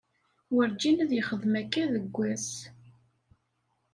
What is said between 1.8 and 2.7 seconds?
deg ass.